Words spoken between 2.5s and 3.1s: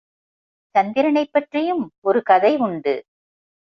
உண்டு.